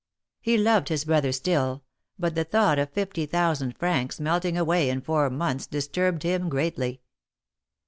[0.47, 1.83] lie loved his brother still,
[2.17, 7.01] but the thought of fifty thousand francs melting away in four months disturbed him greatly.